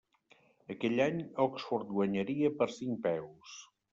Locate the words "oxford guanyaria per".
1.43-2.69